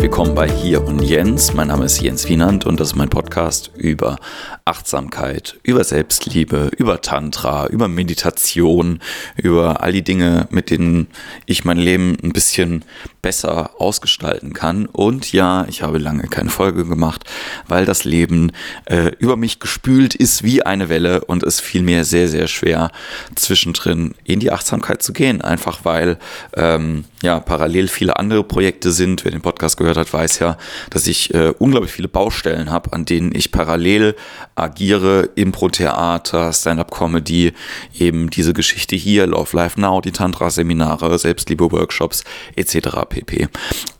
[0.00, 1.52] willkommen bei Hier und Jens.
[1.52, 4.16] Mein Name ist Jens Wienand und das ist mein Podcast über
[4.64, 9.00] Achtsamkeit, über Selbstliebe, über Tantra, über Meditation,
[9.36, 11.08] über all die Dinge, mit denen
[11.44, 12.82] ich mein Leben ein bisschen
[13.20, 14.86] besser ausgestalten kann.
[14.86, 17.24] Und ja, ich habe lange keine Folge gemacht,
[17.68, 18.52] weil das Leben
[18.86, 22.90] äh, über mich gespült ist wie eine Welle und es fiel mir sehr, sehr schwer,
[23.34, 25.42] zwischendrin in die Achtsamkeit zu gehen.
[25.42, 26.18] Einfach weil
[26.54, 29.24] ähm, ja parallel viele andere Projekte sind.
[29.24, 30.56] Wer den Podcast gehört hat, weiß ja,
[30.90, 34.14] dass ich äh, unglaublich viele Baustellen habe, an denen ich parallel
[34.54, 37.52] agiere, Impro-Theater, Stand-up-Comedy,
[37.98, 42.24] eben diese Geschichte hier, Love Life Now, die Tantra-Seminare, Selbstliebe-Workshops
[42.56, 42.88] etc.
[43.08, 43.48] pp.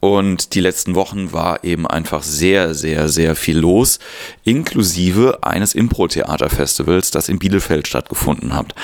[0.01, 3.99] Und die letzten Wochen war eben einfach sehr, sehr, sehr viel los,
[4.45, 8.75] inklusive eines Impro-Theater-Festivals, das in Bielefeld stattgefunden hat.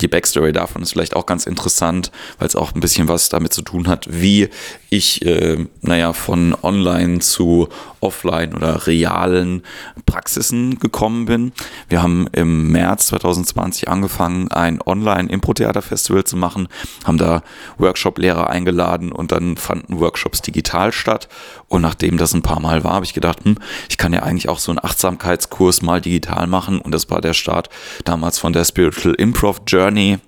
[0.00, 3.52] Die Backstory davon ist vielleicht auch ganz interessant, weil es auch ein bisschen was damit
[3.52, 4.48] zu tun hat, wie
[4.90, 7.68] ich, äh, naja, von online zu
[8.00, 9.62] offline oder realen
[10.04, 11.52] Praxisen gekommen bin.
[11.88, 16.68] Wir haben im März 2020 angefangen, ein Online-Impro-Theater-Festival zu machen,
[17.04, 17.42] haben da
[17.78, 21.28] Workshop-Lehrer eingeladen und dann fanden Workshops digital statt.
[21.68, 24.48] Und nachdem das ein paar Mal war, habe ich gedacht, hm, ich kann ja eigentlich
[24.48, 26.80] auch so einen Achtsamkeitskurs mal digital machen.
[26.80, 27.68] Und das war der Start
[28.04, 30.18] damals von der Spiritual Improv Journey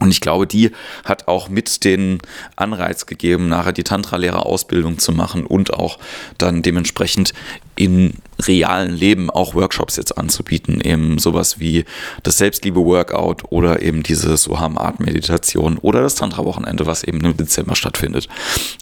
[0.00, 0.70] und ich glaube, die
[1.04, 2.18] hat auch mit den
[2.56, 5.98] Anreiz gegeben, nachher die Tantra-Lehrerausbildung zu machen und auch
[6.38, 7.32] dann dementsprechend
[7.74, 11.84] im realen Leben auch Workshops jetzt anzubieten, eben sowas wie
[12.22, 18.28] das Selbstliebe-Workout oder eben diese Soham-Art-Meditation oder das Tantra-Wochenende, was eben im Dezember stattfindet.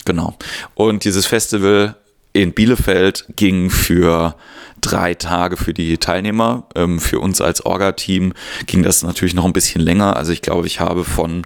[0.04, 0.34] Genau.
[0.74, 1.96] Und dieses Festival
[2.42, 4.36] in Bielefeld ging für
[4.80, 6.66] drei Tage für die Teilnehmer.
[6.74, 8.34] Ähm, für uns als Orga-Team
[8.66, 10.16] ging das natürlich noch ein bisschen länger.
[10.16, 11.42] Also ich glaube, ich habe von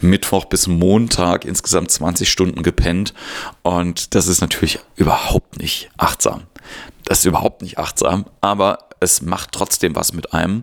[0.00, 3.14] Mittwoch bis Montag insgesamt 20 Stunden gepennt.
[3.62, 6.42] Und das ist natürlich überhaupt nicht achtsam.
[7.12, 10.62] Das ist überhaupt nicht achtsam, aber es macht trotzdem was mit einem.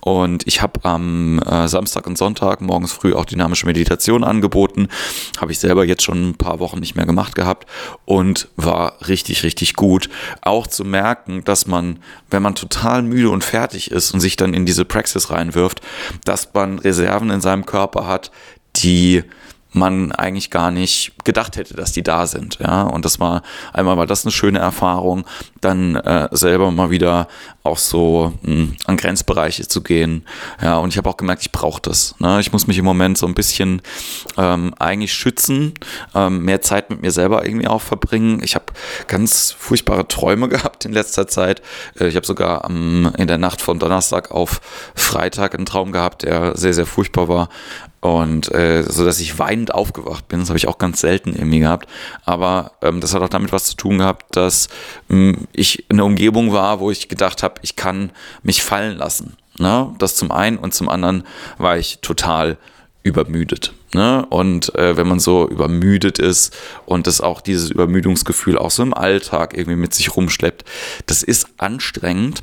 [0.00, 4.86] Und ich habe am äh, Samstag und Sonntag morgens früh auch dynamische Meditation angeboten.
[5.40, 7.68] Habe ich selber jetzt schon ein paar Wochen nicht mehr gemacht gehabt
[8.04, 10.08] und war richtig, richtig gut.
[10.40, 11.98] Auch zu merken, dass man,
[12.30, 15.80] wenn man total müde und fertig ist und sich dann in diese Praxis reinwirft,
[16.24, 18.30] dass man Reserven in seinem Körper hat,
[18.76, 19.24] die
[19.72, 22.58] man eigentlich gar nicht gedacht hätte, dass die da sind.
[22.58, 23.42] Ja, und das war
[23.72, 25.24] einmal war das eine schöne Erfahrung,
[25.60, 27.28] dann äh, selber mal wieder
[27.68, 30.24] auch so mh, hm, an Grenzbereiche zu gehen.
[30.62, 32.14] Ja, und ich habe auch gemerkt, ich brauche das.
[32.18, 32.40] Ne?
[32.40, 33.82] Ich muss mich im Moment so ein bisschen
[34.36, 35.74] ähm, eigentlich schützen,
[36.14, 38.40] ähm, mehr Zeit mit mir selber irgendwie auch verbringen.
[38.42, 38.66] Ich habe
[39.06, 41.62] ganz furchtbare Träume gehabt in letzter Zeit.
[41.98, 44.60] Äh, ich habe sogar ähm, in der Nacht von Donnerstag auf
[44.94, 47.48] Freitag einen Traum gehabt, der sehr, sehr furchtbar war.
[48.00, 51.60] Und äh, so dass ich weinend aufgewacht bin, das habe ich auch ganz selten irgendwie
[51.60, 51.88] gehabt.
[52.24, 54.68] Aber ähm, das hat auch damit was zu tun gehabt, dass
[55.10, 58.10] ähm, ich in einer Umgebung war, wo ich gedacht habe, ich kann
[58.42, 59.36] mich fallen lassen.
[59.58, 59.92] Ne?
[59.98, 61.24] Das zum einen und zum anderen
[61.58, 62.56] war ich total
[63.02, 63.72] übermüdet.
[63.94, 64.24] Ne?
[64.26, 66.54] Und äh, wenn man so übermüdet ist
[66.86, 70.64] und das auch dieses Übermüdungsgefühl auch so im Alltag irgendwie mit sich rumschleppt,
[71.06, 72.42] das ist anstrengend,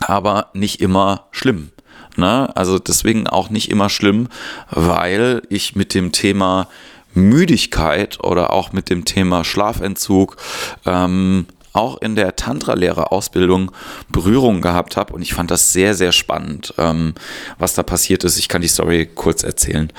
[0.00, 1.70] aber nicht immer schlimm.
[2.16, 2.50] Ne?
[2.56, 4.28] Also deswegen auch nicht immer schlimm,
[4.70, 6.68] weil ich mit dem Thema
[7.14, 10.36] Müdigkeit oder auch mit dem Thema Schlafentzug
[10.84, 13.72] ähm, auch in der Tantra-Lehrerausbildung
[14.08, 17.14] Berührung gehabt habe und ich fand das sehr, sehr spannend, ähm,
[17.58, 18.38] was da passiert ist.
[18.38, 19.92] Ich kann die Story kurz erzählen.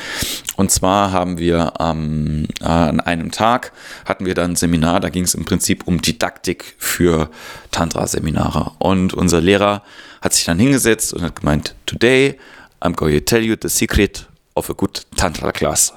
[0.56, 3.72] Und zwar haben wir ähm, äh, an einem Tag
[4.06, 7.30] hatten wir dann ein Seminar, da ging es im Prinzip um Didaktik für
[7.72, 8.72] Tantra-Seminare.
[8.80, 9.84] Und unser Lehrer
[10.22, 12.38] hat sich dann hingesetzt und hat gemeint, Today
[12.82, 15.94] I'm going to tell you the secret of a good Tantra class.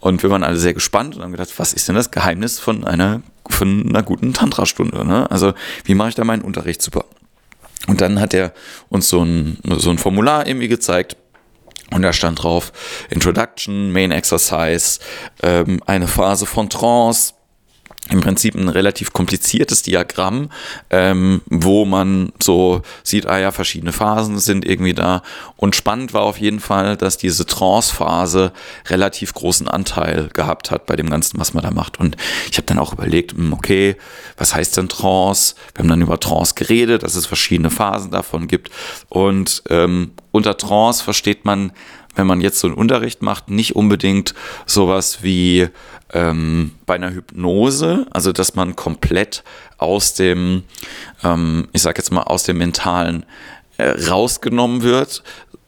[0.00, 2.84] Und wir waren alle sehr gespannt und haben gedacht, was ist denn das Geheimnis von
[2.84, 5.04] einer, von einer guten Tantra-Stunde?
[5.04, 5.30] Ne?
[5.30, 5.54] Also,
[5.84, 7.04] wie mache ich da meinen Unterricht super?
[7.86, 8.52] Und dann hat er
[8.88, 11.16] uns so ein, so ein Formular irgendwie gezeigt.
[11.90, 12.72] Und da stand drauf
[13.08, 15.00] Introduction, Main Exercise,
[15.42, 17.32] ähm, eine Phase von Trance,
[18.10, 20.50] im Prinzip ein relativ kompliziertes Diagramm,
[20.90, 25.22] ähm, wo man so sieht, ah ja, verschiedene Phasen sind irgendwie da.
[25.56, 28.52] Und spannend war auf jeden Fall, dass diese Trance-Phase
[28.86, 32.00] relativ großen Anteil gehabt hat bei dem Ganzen, was man da macht.
[32.00, 32.16] Und
[32.50, 33.96] ich habe dann auch überlegt, hm, okay,
[34.36, 35.54] was heißt denn Trance?
[35.74, 38.70] Wir haben dann über Trance geredet, dass es verschiedene Phasen davon gibt.
[39.08, 41.72] Und ähm, unter Trance versteht man,
[42.18, 44.34] wenn man jetzt so einen Unterricht macht, nicht unbedingt
[44.66, 45.68] sowas wie
[46.12, 49.44] ähm, bei einer Hypnose, also dass man komplett
[49.78, 50.64] aus dem,
[51.22, 53.24] ähm, ich sag jetzt mal, aus dem mentalen
[53.76, 55.22] äh, rausgenommen wird,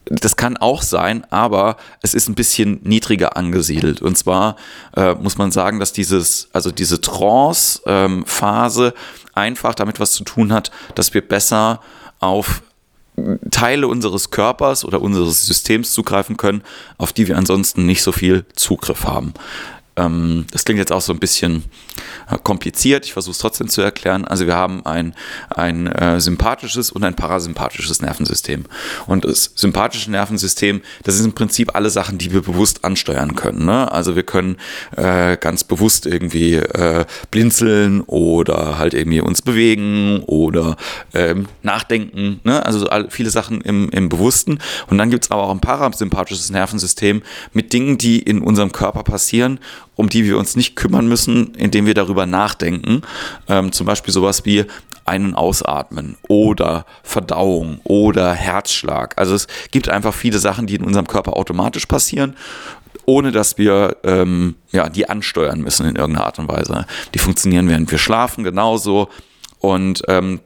[0.05, 4.01] das kann auch sein, aber es ist ein bisschen niedriger angesiedelt.
[4.01, 4.57] Und zwar
[4.97, 8.93] äh, muss man sagen, dass dieses, also diese Trance-Phase ähm,
[9.33, 11.79] einfach damit was zu tun hat, dass wir besser
[12.19, 12.61] auf
[13.51, 16.63] Teile unseres Körpers oder unseres Systems zugreifen können,
[16.97, 19.33] auf die wir ansonsten nicht so viel Zugriff haben.
[20.01, 21.63] Ähm, das klingt jetzt auch so ein bisschen
[22.29, 24.25] äh, kompliziert, ich versuche es trotzdem zu erklären.
[24.25, 25.15] Also wir haben ein,
[25.49, 28.65] ein äh, sympathisches und ein parasympathisches Nervensystem.
[29.07, 33.65] Und das sympathische Nervensystem, das ist im Prinzip alle Sachen, die wir bewusst ansteuern können.
[33.65, 33.91] Ne?
[33.91, 34.57] Also wir können
[34.95, 40.77] äh, ganz bewusst irgendwie äh, blinzeln oder halt irgendwie uns bewegen oder
[41.13, 42.39] ähm, nachdenken.
[42.43, 42.65] Ne?
[42.65, 44.59] Also viele Sachen im, im Bewussten.
[44.87, 47.21] Und dann gibt es aber auch ein parasympathisches Nervensystem
[47.53, 49.59] mit Dingen, die in unserem Körper passieren
[50.01, 53.03] um die wir uns nicht kümmern müssen, indem wir darüber nachdenken.
[53.47, 54.65] Ähm, zum Beispiel sowas wie
[55.05, 59.13] einen Ausatmen oder Verdauung oder Herzschlag.
[59.17, 62.35] Also es gibt einfach viele Sachen, die in unserem Körper automatisch passieren
[63.05, 66.85] ohne dass wir ähm, ja, die ansteuern müssen in irgendeiner Art und Weise.
[67.13, 69.09] Die funktionieren, während wir schlafen, genauso.
[69.59, 70.39] Und ähm,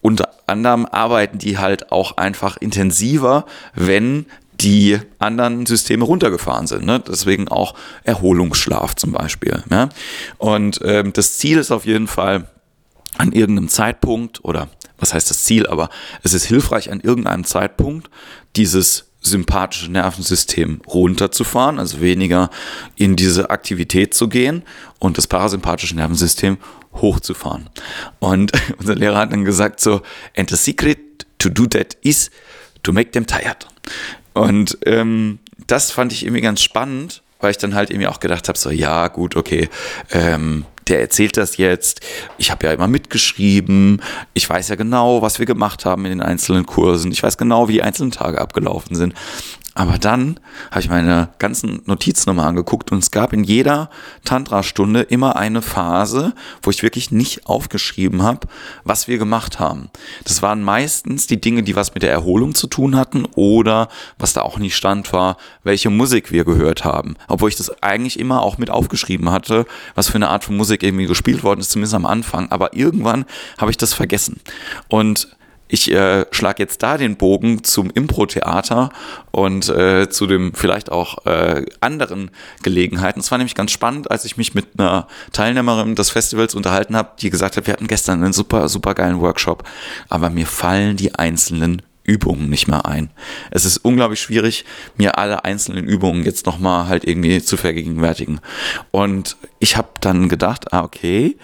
[0.00, 3.44] unter anderem arbeiten die halt auch einfach intensiver,
[3.74, 4.26] wenn
[4.60, 6.84] die anderen Systeme runtergefahren sind.
[6.84, 7.00] Ne?
[7.00, 7.74] Deswegen auch
[8.04, 9.62] Erholungsschlaf zum Beispiel.
[9.70, 9.88] Ja?
[10.38, 12.48] Und ähm, das Ziel ist auf jeden Fall
[13.16, 14.68] an irgendeinem Zeitpunkt oder
[14.98, 15.90] was heißt das Ziel, aber
[16.22, 18.10] es ist hilfreich an irgendeinem Zeitpunkt
[18.56, 22.50] dieses sympathische Nervensystem runterzufahren, also weniger
[22.96, 24.62] in diese Aktivität zu gehen
[24.98, 26.58] und das parasympathische Nervensystem
[26.94, 27.68] hochzufahren.
[28.18, 30.02] Und unser Lehrer hat dann gesagt so,
[30.36, 30.98] and the secret
[31.38, 32.30] to do that is
[32.82, 33.66] to make them tired.
[34.40, 38.48] Und ähm, das fand ich irgendwie ganz spannend, weil ich dann halt irgendwie auch gedacht
[38.48, 39.68] habe, so ja, gut, okay,
[40.12, 42.00] ähm, der erzählt das jetzt.
[42.38, 44.02] Ich habe ja immer mitgeschrieben.
[44.34, 47.12] Ich weiß ja genau, was wir gemacht haben in den einzelnen Kursen.
[47.12, 49.14] Ich weiß genau, wie die einzelnen Tage abgelaufen sind.
[49.78, 50.40] Aber dann
[50.72, 53.90] habe ich meine ganzen Notizen nochmal angeguckt und es gab in jeder
[54.24, 58.48] Tantra-Stunde immer eine Phase, wo ich wirklich nicht aufgeschrieben habe,
[58.82, 59.88] was wir gemacht haben.
[60.24, 63.88] Das waren meistens die Dinge, die was mit der Erholung zu tun hatten oder
[64.18, 67.14] was da auch nicht stand war, welche Musik wir gehört haben.
[67.28, 69.64] Obwohl ich das eigentlich immer auch mit aufgeschrieben hatte,
[69.94, 72.50] was für eine Art von Musik irgendwie gespielt worden ist, zumindest am Anfang.
[72.50, 73.26] Aber irgendwann
[73.58, 74.40] habe ich das vergessen.
[74.88, 75.37] Und
[75.68, 78.90] ich äh, schlage jetzt da den Bogen zum Impro-Theater
[79.30, 82.30] und äh, zu dem vielleicht auch äh, anderen
[82.62, 83.20] Gelegenheiten.
[83.20, 87.10] Es war nämlich ganz spannend, als ich mich mit einer Teilnehmerin des Festivals unterhalten habe,
[87.20, 89.64] die gesagt hat, wir hatten gestern einen super, super geilen Workshop,
[90.08, 93.10] aber mir fallen die einzelnen Übungen nicht mehr ein.
[93.50, 94.64] Es ist unglaublich schwierig,
[94.96, 98.40] mir alle einzelnen Übungen jetzt nochmal halt irgendwie zu vergegenwärtigen.
[98.90, 101.36] Und ich habe dann gedacht, ah, okay,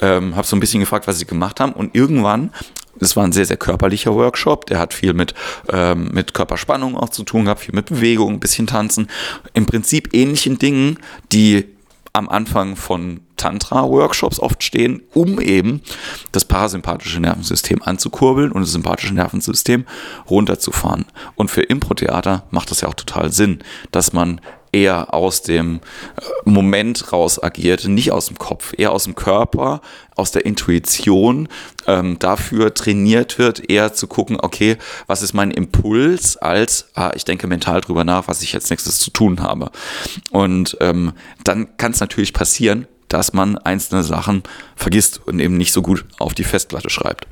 [0.00, 1.72] ähm, habe so ein bisschen gefragt, was sie gemacht haben.
[1.72, 2.50] Und irgendwann
[3.00, 4.66] es war ein sehr, sehr körperlicher Workshop.
[4.66, 5.34] Der hat viel mit,
[5.70, 9.08] ähm, mit Körperspannung auch zu tun gehabt, viel mit Bewegung, ein bisschen Tanzen.
[9.54, 10.98] Im Prinzip ähnlichen Dingen,
[11.32, 11.66] die
[12.12, 15.82] am Anfang von Tantra-Workshops oft stehen, um eben
[16.32, 19.84] das parasympathische Nervensystem anzukurbeln und das sympathische Nervensystem
[20.28, 21.04] runterzufahren.
[21.36, 23.60] Und für Impro-Theater macht das ja auch total Sinn,
[23.92, 24.40] dass man
[24.72, 25.80] eher aus dem äh,
[26.44, 29.80] Moment raus agiert, nicht aus dem Kopf, eher aus dem Körper,
[30.16, 31.48] aus der Intuition,
[31.86, 34.76] ähm, dafür trainiert wird, eher zu gucken, okay,
[35.06, 38.98] was ist mein Impuls, als ah, ich denke mental drüber nach, was ich jetzt nächstes
[38.98, 39.70] zu tun habe.
[40.30, 41.12] Und ähm,
[41.44, 44.42] dann kann es natürlich passieren, dass man einzelne Sachen
[44.76, 47.26] vergisst und eben nicht so gut auf die Festplatte schreibt.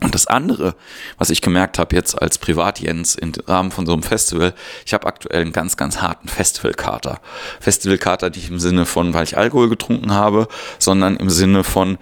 [0.00, 0.74] Und das andere,
[1.16, 5.06] was ich gemerkt habe jetzt als Privat-Jens im Rahmen von so einem Festival, ich habe
[5.06, 7.20] aktuell einen ganz, ganz harten Festivalkater.
[7.60, 10.48] Festivalkater nicht im Sinne von, weil ich Alkohol getrunken habe,
[10.78, 11.96] sondern im Sinne von,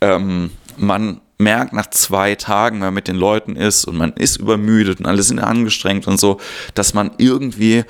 [0.00, 4.36] ähm, man merkt nach zwei Tagen, wenn man mit den Leuten ist und man ist
[4.36, 6.38] übermüdet und alle sind angestrengt und so,
[6.74, 7.84] dass man irgendwie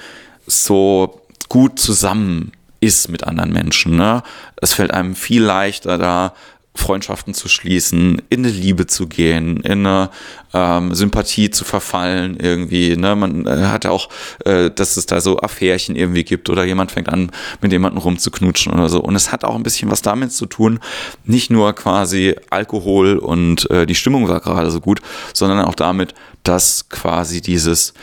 [0.47, 3.97] so gut zusammen ist mit anderen Menschen.
[3.97, 4.23] Ne?
[4.57, 6.33] Es fällt einem viel leichter da
[6.75, 10.11] Freundschaften zu schließen, in eine Liebe zu gehen, in eine
[10.55, 12.97] ähm, Sympathie zu verfallen irgendwie.
[12.97, 13.15] Ne?
[13.15, 14.09] Man äh, hat ja auch,
[14.45, 18.73] äh, dass es da so Affärchen irgendwie gibt oder jemand fängt an, mit jemandem rumzuknutschen
[18.73, 19.01] oder so.
[19.01, 20.81] Und es hat auch ein bisschen was damit zu tun,
[21.25, 25.01] nicht nur quasi Alkohol und äh, die Stimmung war gerade so gut,
[25.35, 27.95] sondern auch damit, dass quasi dieses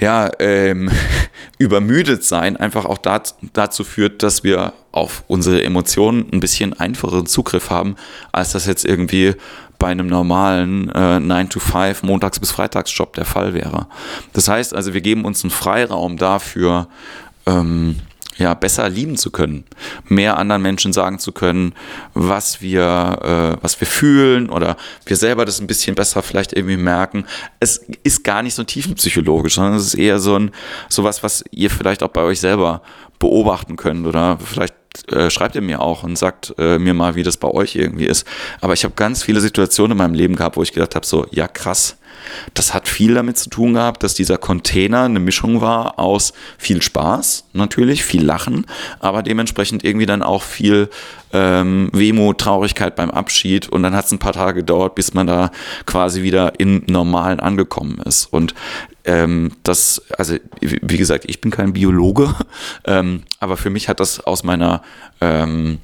[0.00, 0.90] ja, ähm,
[1.58, 7.26] übermüdet sein einfach auch dazu, dazu führt, dass wir auf unsere Emotionen ein bisschen einfacheren
[7.26, 7.96] Zugriff haben,
[8.32, 9.34] als das jetzt irgendwie
[9.78, 13.86] bei einem normalen äh, 9-to-5 Montags- bis Freitagsjob der Fall wäre.
[14.32, 16.88] Das heißt also, wir geben uns einen Freiraum dafür,
[17.46, 17.96] ähm,
[18.40, 19.64] ja, besser lieben zu können,
[20.08, 21.74] mehr anderen Menschen sagen zu können,
[22.14, 26.76] was wir, äh, was wir fühlen oder wir selber das ein bisschen besser vielleicht irgendwie
[26.76, 27.26] merken.
[27.60, 30.50] Es ist gar nicht so tiefenpsychologisch, sondern es ist eher so ein,
[30.88, 32.82] sowas, was ihr vielleicht auch bei euch selber
[33.18, 34.74] beobachten könnt oder vielleicht
[35.10, 38.06] äh, schreibt ihr mir auch und sagt äh, mir mal, wie das bei euch irgendwie
[38.06, 38.26] ist.
[38.60, 41.26] Aber ich habe ganz viele Situationen in meinem Leben gehabt, wo ich gedacht habe, so,
[41.30, 41.96] ja krass,
[42.54, 46.82] das hat viel damit zu tun gehabt, dass dieser Container eine Mischung war aus viel
[46.82, 48.66] Spaß, natürlich, viel Lachen,
[48.98, 50.90] aber dementsprechend irgendwie dann auch viel
[51.32, 53.68] ähm, Wehmut, Traurigkeit beim Abschied.
[53.68, 55.50] Und dann hat es ein paar Tage gedauert, bis man da
[55.86, 58.26] quasi wieder im Normalen angekommen ist.
[58.26, 58.54] Und
[59.04, 62.34] ähm, das, also wie gesagt, ich bin kein Biologe,
[62.84, 64.82] ähm, aber für mich hat das aus meiner
[65.20, 65.78] ähm,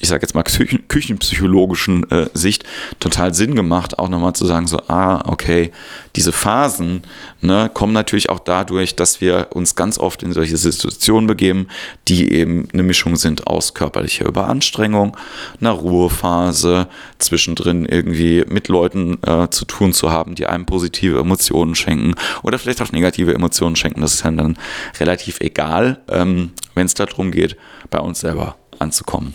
[0.00, 2.64] ich sage jetzt mal, küchenpsychologischen äh, Sicht
[3.00, 5.72] total Sinn gemacht, auch nochmal zu sagen, so, ah, okay,
[6.14, 7.02] diese Phasen
[7.40, 11.68] ne, kommen natürlich auch dadurch, dass wir uns ganz oft in solche Situationen begeben,
[12.08, 15.16] die eben eine Mischung sind aus körperlicher Überanstrengung,
[15.60, 16.88] einer Ruhephase,
[17.18, 22.58] zwischendrin irgendwie mit Leuten äh, zu tun zu haben, die einem positive Emotionen schenken oder
[22.58, 24.00] vielleicht auch negative Emotionen schenken.
[24.00, 24.58] Das ist dann, dann
[25.00, 27.56] relativ egal, ähm, wenn es darum geht,
[27.90, 29.34] bei uns selber anzukommen.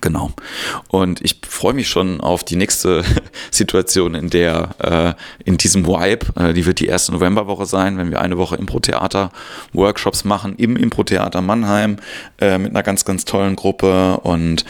[0.00, 0.32] Genau.
[0.88, 3.04] Und ich freue mich schon auf die nächste
[3.50, 8.10] Situation, in der äh, in diesem Vibe, äh, die wird die erste Novemberwoche sein, wenn
[8.10, 9.30] wir eine Woche Impro-Theater
[9.72, 11.96] Workshops machen im Impro-Theater Mannheim
[12.40, 14.18] äh, mit einer ganz, ganz tollen Gruppe.
[14.18, 14.64] Und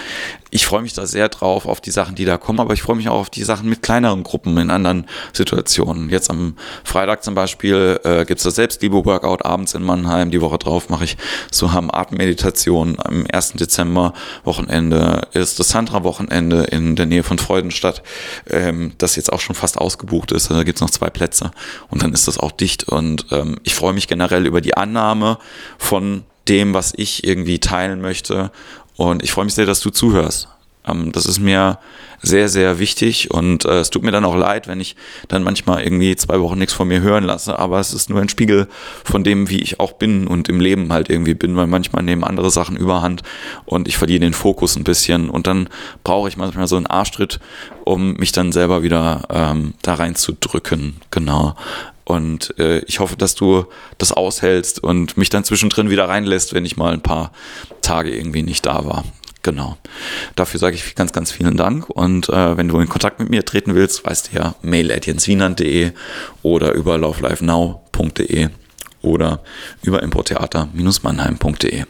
[0.55, 2.95] ich freue mich da sehr drauf auf die Sachen, die da kommen, aber ich freue
[2.95, 6.11] mich auch auf die Sachen mit kleineren Gruppen in anderen Situationen.
[6.11, 10.31] Jetzt am Freitag zum Beispiel äh, gibt es das Selbstliebe-Workout abends in Mannheim.
[10.31, 11.17] Die Woche drauf mache ich
[11.51, 13.55] so haben Atemmeditation am 1.
[13.55, 14.13] Dezember
[14.45, 18.05] Wochenende ist das Tantra-Wochenende in der Nähe von Freudenstadt,
[18.49, 20.53] ähm, das jetzt auch schon fast ausgebucht ist.
[20.53, 21.51] Da gibt es noch zwei Plätze
[21.91, 22.85] und dann ist das auch dicht.
[22.85, 25.39] Und ähm, ich freue mich generell über die Annahme
[25.79, 28.53] von dem, was ich irgendwie teilen möchte
[28.97, 30.49] und ich freue mich sehr, dass du zuhörst.
[30.87, 31.79] Ähm, das ist mir
[32.23, 34.97] sehr, sehr wichtig und äh, es tut mir dann auch leid, wenn ich
[35.29, 38.29] dann manchmal irgendwie zwei Wochen nichts von mir hören lasse, aber es ist nur ein
[38.29, 38.67] Spiegel
[39.05, 42.25] von dem, wie ich auch bin und im Leben halt irgendwie bin, weil manchmal nehmen
[42.25, 43.23] andere Sachen überhand
[43.67, 45.69] und ich verliere den Fokus ein bisschen und dann
[46.03, 47.41] brauche ich manchmal so einen Arschtritt,
[47.85, 51.57] um mich dann selber wieder ähm, da reinzudrücken, genau.
[52.05, 53.67] Und äh, ich hoffe, dass du
[53.99, 57.33] das aushältst und mich dann zwischendrin wieder reinlässt, wenn ich mal ein paar
[57.81, 59.05] Tage irgendwie nicht da war.
[59.43, 59.77] Genau.
[60.37, 61.89] Dafür sage ich ganz, ganz vielen Dank.
[61.91, 65.07] Und äh, wenn du in Kontakt mit mir treten willst, weißt du ja, mail at
[65.07, 65.93] jenswienand.de
[66.43, 68.49] oder über lauflifenow.de
[69.03, 69.43] oder
[69.83, 71.85] über importheater-mannheim.de.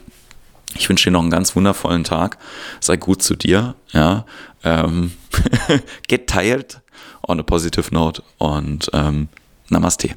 [0.77, 2.37] Ich wünsche dir noch einen ganz wundervollen Tag.
[2.81, 3.75] Sei gut zu dir.
[3.93, 4.25] Ja.
[4.63, 5.13] Ähm,
[6.09, 6.81] get tired
[7.25, 9.29] on a positive note und ähm,
[9.71, 10.15] Namaste.